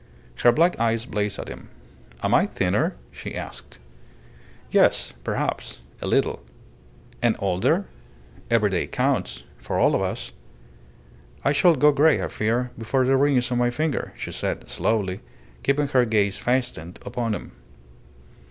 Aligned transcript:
Her 0.41 0.51
black 0.51 0.79
eyes 0.79 1.05
blazed 1.05 1.37
at 1.37 1.47
him. 1.47 1.69
"Am 2.23 2.33
I 2.33 2.47
thinner?" 2.47 2.95
she 3.11 3.35
asked. 3.35 3.77
"Yes 4.71 5.13
perhaps 5.23 5.81
a 6.01 6.07
little." 6.07 6.41
"And 7.21 7.35
older?" 7.37 7.85
"Every 8.49 8.71
day 8.71 8.87
counts 8.87 9.43
for 9.59 9.77
all 9.77 9.93
of 9.93 10.01
us." 10.01 10.31
"I 11.45 11.51
shall 11.51 11.75
go 11.75 11.91
grey, 11.91 12.19
I 12.19 12.29
fear, 12.29 12.71
before 12.79 13.05
the 13.05 13.15
ring 13.15 13.35
is 13.37 13.51
on 13.51 13.59
my 13.59 13.69
finger," 13.69 14.11
she 14.17 14.31
said, 14.31 14.67
slowly, 14.71 15.19
keeping 15.61 15.87
her 15.89 16.05
gaze 16.05 16.35
fastened 16.39 16.97
upon 17.05 17.35
him. 17.35 17.51